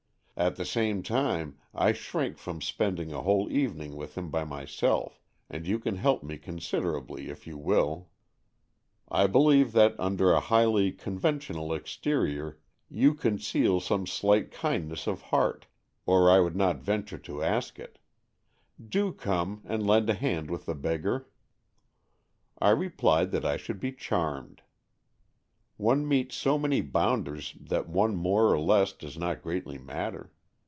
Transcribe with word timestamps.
At 0.37 0.55
the 0.55 0.65
same 0.65 1.03
time, 1.03 1.59
I 1.71 1.91
shrink 1.93 2.39
from 2.39 2.63
spending 2.63 3.13
a 3.13 3.21
whole 3.21 3.51
evening 3.51 3.95
with 3.95 4.17
him 4.17 4.31
by 4.31 4.43
my 4.43 4.65
self, 4.65 5.21
and 5.51 5.67
you 5.67 5.77
can 5.77 5.97
help 5.97 6.23
me 6.23 6.39
considerably 6.39 7.29
if 7.29 7.45
you 7.45 7.59
will. 7.59 8.09
I 9.07 9.27
believe 9.27 9.71
that 9.73 9.93
under 9.99 10.31
a 10.31 10.39
highly 10.39 10.93
con 10.93 11.19
ventional 11.19 11.77
exterior 11.77 12.57
you 12.89 13.13
conceal 13.13 13.79
some 13.79 14.07
slight 14.07 14.49
kindness 14.49 15.05
of 15.05 15.21
heart, 15.21 15.67
or 16.07 16.27
I 16.27 16.39
would 16.39 16.55
not 16.55 16.81
venture 16.81 17.19
to 17.19 17.33
39 17.33 17.37
40 17.37 17.45
AN 17.51 17.57
EXCHANGE 17.57 17.59
OF 17.59 17.63
SOULS 17.63 17.83
ask 17.83 17.91
it. 18.81 18.89
Do 18.89 19.11
come 19.13 19.61
and 19.65 19.85
lend 19.85 20.09
a 20.09 20.15
hand 20.15 20.49
with 20.49 20.65
the 20.65 20.73
beggar.'' 20.73 21.27
I 22.57 22.71
replied 22.71 23.29
that 23.29 23.45
I 23.45 23.57
should 23.57 23.79
be 23.79 23.91
charmed. 23.91 24.63
One 25.77 26.07
meets 26.07 26.35
so 26.35 26.59
many 26.59 26.81
bounders 26.81 27.55
that 27.59 27.89
one 27.89 28.15
more 28.15 28.51
or 28.53 28.59
less 28.59 28.93
does 28.93 29.17
not 29.17 29.41
greatly 29.41 29.79
matter. 29.79 30.31